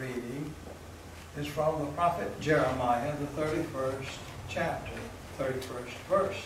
[0.00, 0.52] reading
[1.38, 4.06] is from the prophet Jeremiah, the 31st
[4.48, 4.92] chapter,
[5.38, 6.42] 31st verse.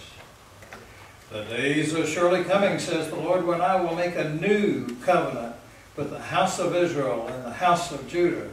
[1.33, 5.57] The days are surely coming, says the Lord, when I will make a new covenant
[5.97, 8.49] with the house of Israel and the house of Judah.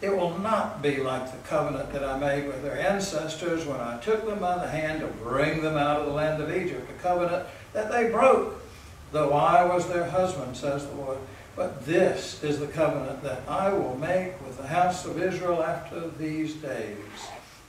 [0.00, 3.98] It will not be like the covenant that I made with their ancestors when I
[3.98, 7.02] took them by the hand to bring them out of the land of Egypt, a
[7.02, 8.62] covenant that they broke,
[9.10, 11.18] though I was their husband, says the Lord.
[11.58, 16.08] But this is the covenant that I will make with the house of Israel after
[16.08, 16.96] these days,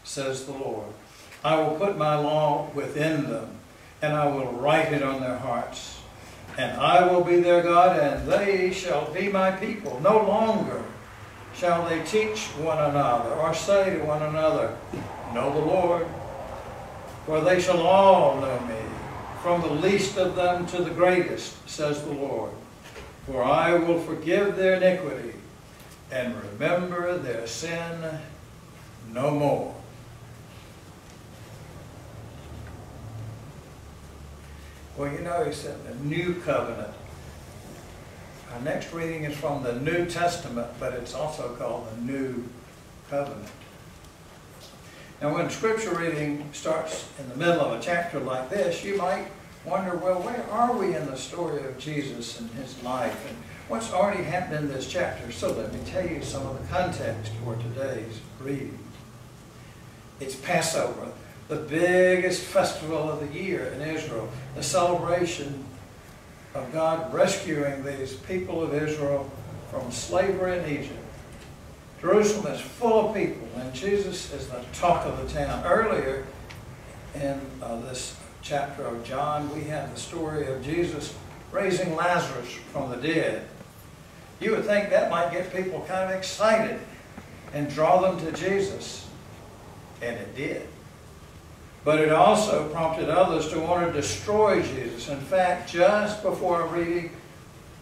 [0.04, 0.86] says the Lord.
[1.44, 3.50] I will put my law within them,
[4.04, 6.02] and I will write it on their hearts.
[6.56, 10.00] And I will be their God, and they shall be my people.
[10.02, 10.84] No longer
[11.56, 14.78] shall they teach one another, or say to one another,
[15.34, 16.06] Know the Lord.
[17.26, 18.82] For they shall all know me,
[19.42, 22.52] from the least of them to the greatest, says the Lord.
[23.32, 25.36] For I will forgive their iniquity
[26.12, 28.04] and remember their sin
[29.14, 29.76] no more.
[34.98, 36.92] Well, you know, he said the new covenant.
[38.52, 42.50] Our next reading is from the New Testament, but it's also called the New
[43.12, 43.48] Covenant.
[45.22, 49.28] Now, when scripture reading starts in the middle of a chapter like this, you might
[49.66, 53.92] wonder, well, where are we in the story of Jesus and his life and what's
[53.92, 55.32] already happened in this chapter?
[55.32, 58.78] So let me tell you some of the context for today's reading.
[60.20, 61.12] It's Passover,
[61.48, 65.66] the biggest festival of the year in Israel, the celebration
[66.54, 69.30] of God rescuing these people of Israel
[69.70, 71.00] from slavery in Egypt.
[72.02, 75.66] Jerusalem is full of people, and Jesus is the talk of the town.
[75.66, 76.26] Earlier
[77.14, 81.16] in uh, this chapter of John, we have the story of Jesus
[81.52, 83.46] raising Lazarus from the dead.
[84.40, 86.80] You would think that might get people kind of excited
[87.54, 89.08] and draw them to Jesus.
[90.02, 90.68] And it did.
[91.84, 95.10] But it also prompted others to want to destroy Jesus.
[95.10, 97.12] In fact, just before reading,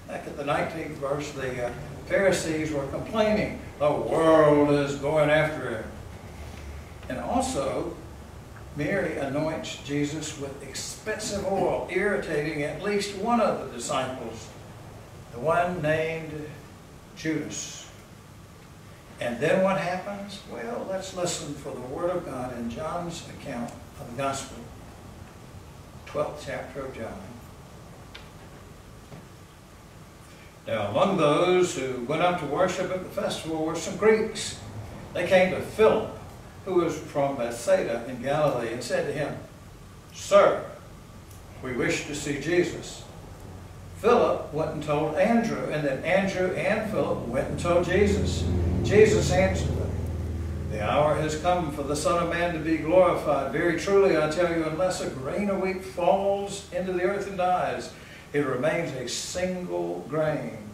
[0.07, 1.71] back at the 19th verse, the uh,
[2.05, 5.83] Pharisees were complaining, the world is going after him.
[7.09, 7.95] And also,
[8.77, 14.47] Mary anoints Jesus with expensive oil, irritating at least one of the disciples,
[15.33, 16.47] the one named
[17.15, 17.89] Judas.
[19.19, 20.41] And then what happens?
[20.51, 24.59] Well, let's listen for the Word of God in John's account of the Gospel,
[26.05, 27.19] 12th chapter of John.
[30.67, 34.59] Now, among those who went up to worship at the festival were some Greeks.
[35.13, 36.16] They came to Philip,
[36.67, 39.37] who was from Bethsaida in Galilee, and said to him,
[40.13, 40.65] Sir,
[41.63, 43.03] we wish to see Jesus.
[43.99, 48.43] Philip went and told Andrew, and then Andrew and Philip went and told Jesus.
[48.83, 49.91] Jesus answered them,
[50.71, 53.53] The hour has come for the Son of Man to be glorified.
[53.53, 57.37] Very truly, I tell you, unless a grain of wheat falls into the earth and
[57.37, 57.93] dies,
[58.33, 60.66] it remains a single grain.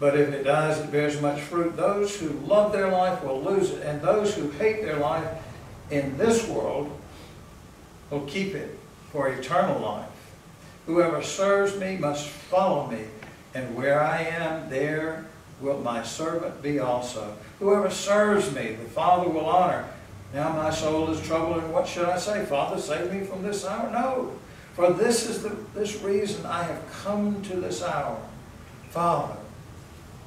[0.00, 1.76] But if it dies, it bears much fruit.
[1.76, 5.28] Those who love their life will lose it, and those who hate their life
[5.90, 6.90] in this world
[8.10, 8.78] will keep it
[9.12, 10.08] for eternal life.
[10.86, 13.04] Whoever serves me must follow me,
[13.54, 15.26] and where I am, there
[15.60, 17.36] will my servant be also.
[17.58, 19.84] Whoever serves me, the Father will honor.
[20.32, 22.46] Now my soul is troubled, and what should I say?
[22.46, 23.90] Father, save me from this hour?
[23.90, 24.32] No.
[24.74, 28.18] For this is the this reason I have come to this hour.
[28.90, 29.36] Father,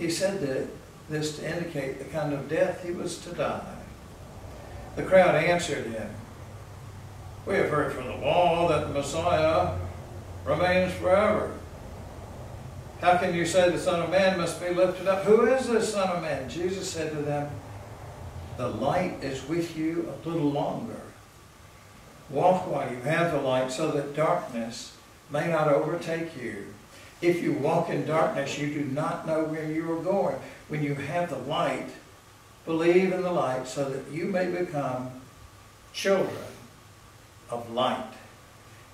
[0.00, 0.70] He said
[1.10, 3.76] this to indicate the kind of death he was to die.
[4.96, 6.10] The crowd answered him,
[7.44, 9.76] We have heard from the law that the Messiah
[10.46, 11.52] remains forever.
[13.02, 15.24] How can you say the Son of Man must be lifted up?
[15.24, 16.48] Who is this Son of Man?
[16.48, 17.50] Jesus said to them,
[18.56, 21.02] The light is with you a little longer.
[22.30, 24.96] Walk while you have the light so that darkness
[25.30, 26.72] may not overtake you.
[27.20, 30.36] If you walk in darkness, you do not know where you are going.
[30.68, 31.88] When you have the light,
[32.64, 35.10] believe in the light so that you may become
[35.92, 36.44] children
[37.50, 38.12] of light.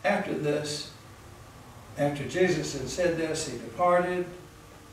[0.04, 0.90] After this,
[1.98, 4.26] after Jesus had said this, he departed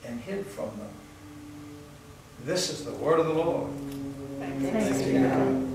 [0.06, 0.90] and hid from them.
[2.46, 3.72] This is the word of the Lord.
[4.40, 5.74] Thanks be to God.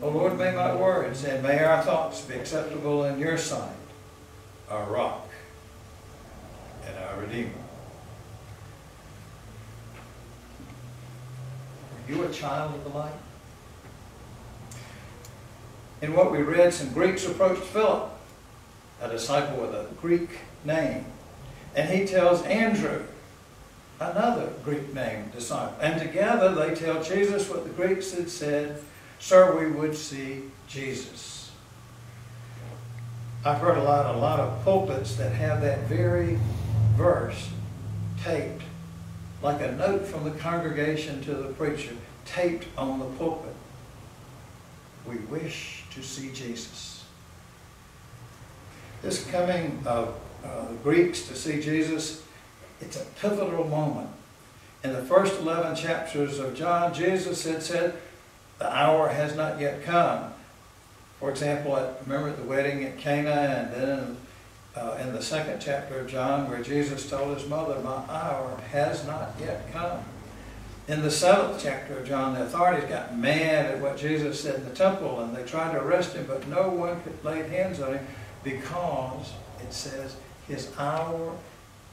[0.00, 3.74] O Lord, may my words and may our thoughts be acceptable in your sight,
[4.70, 5.27] our rock
[6.88, 7.50] and our redeemer.
[12.08, 13.12] Are you a child of the light?
[16.00, 18.10] In what we read, some Greeks approached Philip,
[19.00, 20.30] a disciple with a Greek
[20.64, 21.04] name,
[21.74, 23.04] and he tells Andrew,
[24.00, 25.76] another Greek name disciple.
[25.80, 28.80] And together they tell Jesus what the Greeks had said,
[29.18, 31.50] Sir, we would see Jesus.
[33.44, 36.38] I've heard a lot, a lot of pulpits that have that very
[36.98, 37.48] verse
[38.24, 38.64] taped,
[39.40, 43.54] like a note from the congregation to the preacher, taped on the pulpit.
[45.06, 47.04] We wish to see Jesus.
[49.00, 52.24] This coming of uh, the Greeks to see Jesus,
[52.80, 54.10] it's a pivotal moment.
[54.82, 57.94] In the first 11 chapters of John, Jesus had said,
[58.58, 60.32] the hour has not yet come.
[61.20, 61.72] For example,
[62.04, 64.16] remember at the wedding at Cana, and then
[64.76, 69.06] uh, in the second chapter of John, where Jesus told his mother, My hour has
[69.06, 70.04] not yet come.
[70.86, 74.64] In the seventh chapter of John, the authorities got mad at what Jesus said in
[74.64, 77.94] the temple, and they tried to arrest him, but no one could lay hands on
[77.94, 78.06] him
[78.42, 80.16] because it says
[80.46, 81.36] his hour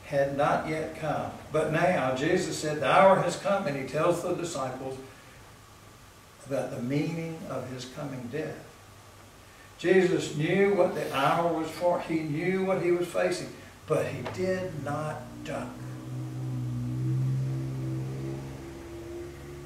[0.06, 1.32] had not yet come.
[1.52, 4.98] But now, Jesus said, The hour has come, and he tells the disciples,
[6.46, 8.65] about the meaning of his coming death.
[9.86, 12.02] Jesus knew what the hour was for.
[12.02, 13.50] He knew what he was facing,
[13.86, 15.70] but he did not duck.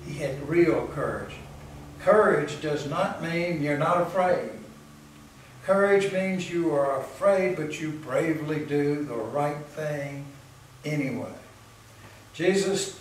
[0.05, 1.35] He had real courage.
[2.01, 4.49] Courage does not mean you're not afraid.
[5.63, 10.25] Courage means you are afraid, but you bravely do the right thing
[10.83, 11.31] anyway.
[12.33, 12.98] Jesus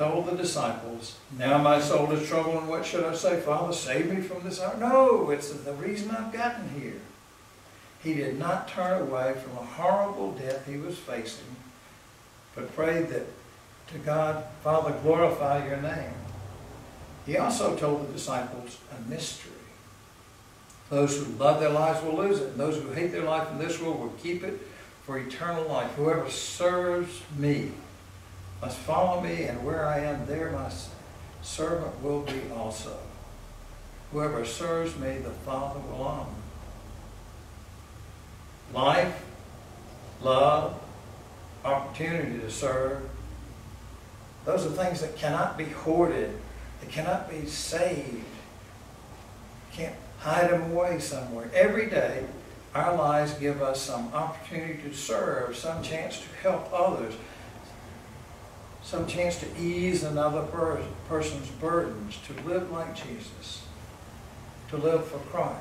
[0.00, 3.38] told the disciples, Now my soul is troubled, and what should I say?
[3.38, 4.74] Father, save me from this hour.
[4.78, 7.02] No, it's the reason I've gotten here.
[8.02, 11.54] He did not turn away from a horrible death he was facing,
[12.54, 13.26] but prayed that
[13.92, 16.14] to God, Father, glorify your name.
[17.26, 19.52] He also told the disciples a mystery.
[20.88, 23.58] Those who love their lives will lose it, and those who hate their life in
[23.58, 24.66] this world will keep it
[25.04, 25.90] for eternal life.
[25.96, 27.72] Whoever serves me
[28.60, 30.70] must follow me, and where I am, there my
[31.42, 32.98] servant will be also.
[34.12, 36.26] Whoever serves me, the Father will honor.
[38.72, 39.24] Life,
[40.22, 40.80] love,
[41.64, 43.08] opportunity to serve,
[44.44, 46.36] those are things that cannot be hoarded.
[46.80, 48.14] They cannot be saved.
[48.14, 48.24] You
[49.72, 51.50] can't hide them away somewhere.
[51.54, 52.24] Every day,
[52.74, 57.14] our lives give us some opportunity to serve, some chance to help others,
[58.90, 63.62] some chance to ease another per person's burdens, to live like Jesus,
[64.68, 65.54] to live for Christ.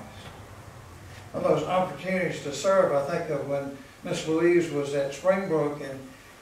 [1.31, 5.79] One of those opportunities to serve, I think of when Miss Louise was at Springbrook
[5.79, 5.99] and,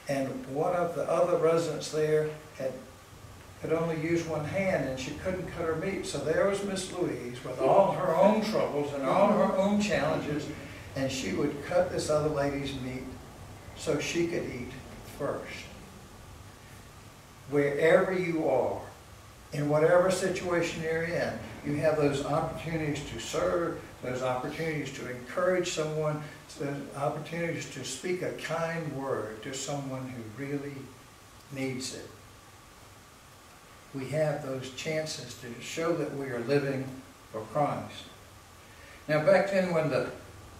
[0.08, 2.72] and one of the other residents there had
[3.60, 6.06] could only use one hand and she couldn't cut her meat.
[6.06, 10.46] So there was Miss Louise with all her own troubles and all her own challenges
[10.96, 13.02] and she would cut this other lady's meat
[13.76, 14.70] so she could eat
[15.18, 15.64] first
[17.50, 18.80] wherever you are,
[19.52, 21.32] in whatever situation you're in,
[21.64, 26.22] you have those opportunities to serve, those opportunities to encourage someone,
[26.58, 30.74] those opportunities to speak a kind word to someone who really
[31.52, 32.08] needs it.
[33.94, 36.84] We have those chances to show that we are living
[37.32, 38.04] for Christ.
[39.08, 40.10] Now back then when the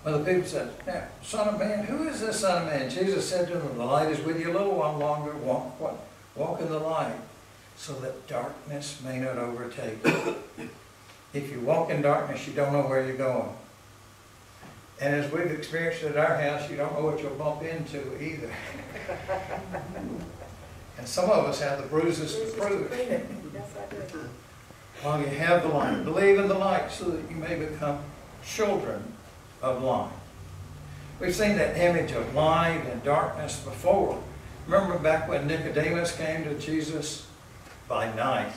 [0.03, 2.89] when the people said, now, Son of Man, who is this Son of Man?
[2.89, 5.37] Jesus said to them, the light is with you a little while longer.
[5.39, 5.99] Walk, what?
[6.39, 7.17] Walk in the light
[7.77, 10.37] so that darkness may not overtake you.
[11.35, 13.51] if you walk in darkness, you don't know where you're going.
[15.01, 18.51] And as we've experienced at our house, you don't know what you'll bump into either.
[20.99, 22.93] and some of us have the bruises to prove.
[22.93, 23.27] It.
[25.03, 28.01] While you have the light, believe in the light so that you may become
[28.45, 29.03] children
[29.61, 30.11] of light.
[31.21, 34.23] We've seen that image of light and darkness before.
[34.69, 37.27] Remember back when Nicodemus came to Jesus
[37.89, 38.53] by night.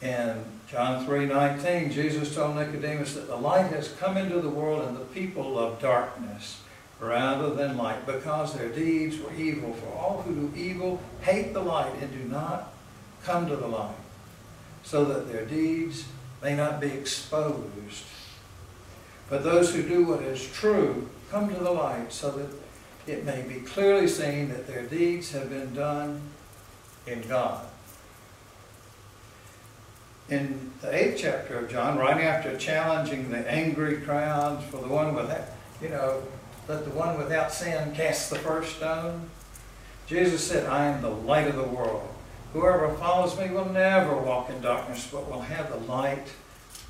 [0.00, 4.86] In John 3 19, Jesus told Nicodemus that the light has come into the world
[4.86, 6.62] and the people of darkness
[7.00, 9.72] rather than light because their deeds were evil.
[9.72, 12.72] For all who do evil hate the light and do not
[13.24, 13.96] come to the light,
[14.84, 16.04] so that their deeds
[16.40, 18.04] may not be exposed.
[19.28, 22.65] But those who do what is true come to the light so that
[23.06, 26.20] it may be clearly seen that their deeds have been done
[27.06, 27.64] in God.
[30.28, 35.14] In the eighth chapter of John, right after challenging the angry crowds for the one
[35.14, 35.44] without,
[35.80, 36.22] you know,
[36.68, 39.30] let the one without sin cast the first stone,
[40.08, 42.08] Jesus said, I am the light of the world.
[42.52, 46.26] Whoever follows me will never walk in darkness, but will have the light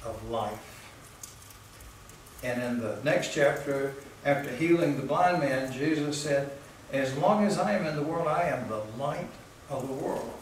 [0.05, 0.91] of life.
[2.43, 3.95] And in the next chapter,
[4.27, 6.51] after healing the blind man, Jesus said,
[6.93, 9.29] As long as I am in the world, I am the light
[9.71, 10.33] of the world.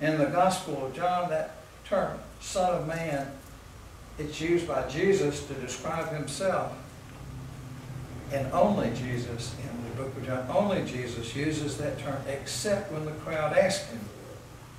[0.00, 3.32] In the Gospel of John, that term, Son of Man,
[4.16, 6.72] it's used by Jesus to describe himself.
[8.30, 13.04] And only Jesus, in the book of John, only Jesus uses that term, except when
[13.04, 14.00] the crowd asks him,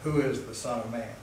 [0.03, 1.15] Who is the Son of Man?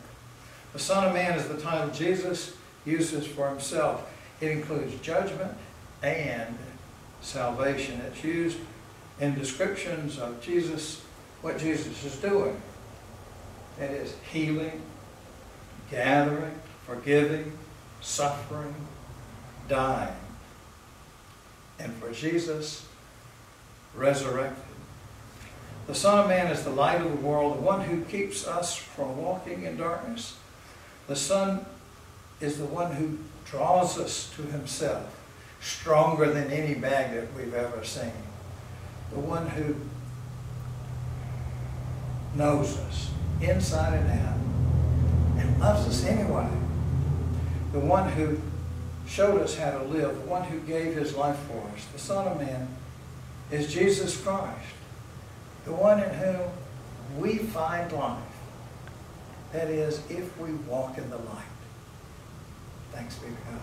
[0.75, 4.07] The Son of Man is the title Jesus uses for himself.
[4.43, 5.57] It includes judgment
[6.03, 6.57] and
[7.21, 8.01] salvation.
[8.07, 8.59] It's used
[9.21, 11.03] in descriptions of Jesus,
[11.43, 12.61] what Jesus is doing.
[13.79, 14.83] That is healing,
[15.91, 16.55] gathering,
[16.87, 17.53] forgiving,
[18.01, 18.75] suffering,
[19.69, 20.15] dying.
[21.79, 22.87] And for Jesus,
[23.95, 24.65] resurrected.
[25.87, 28.77] The Son of Man is the light of the world, the one who keeps us
[28.77, 30.37] from walking in darkness.
[31.09, 31.65] The Son
[32.41, 35.20] is the one who draws us to himself,
[35.61, 38.13] stronger than any magnet we've ever seen.
[39.13, 39.77] The one who
[42.35, 44.39] knows us inside and out
[45.39, 46.49] and loves us anyway.
[47.73, 48.39] The one who
[49.07, 51.85] showed us how to live, the one who gave his life for us.
[51.93, 52.69] The Son of Man
[53.51, 54.75] is Jesus Christ,
[55.65, 56.51] the one in whom
[57.19, 58.23] we find life.
[59.53, 61.45] That is, if we walk in the light.
[62.93, 63.61] Thanks be to God.